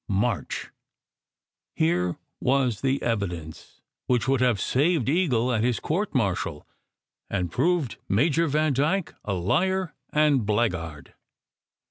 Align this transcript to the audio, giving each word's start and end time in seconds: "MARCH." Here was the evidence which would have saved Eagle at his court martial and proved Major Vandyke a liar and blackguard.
"MARCH." 0.09 0.71
Here 1.75 2.15
was 2.39 2.81
the 2.81 3.03
evidence 3.03 3.81
which 4.07 4.27
would 4.27 4.41
have 4.41 4.59
saved 4.59 5.07
Eagle 5.07 5.53
at 5.53 5.63
his 5.63 5.79
court 5.79 6.15
martial 6.15 6.67
and 7.29 7.51
proved 7.51 7.99
Major 8.09 8.47
Vandyke 8.47 9.13
a 9.23 9.33
liar 9.35 9.93
and 10.09 10.43
blackguard. 10.43 11.13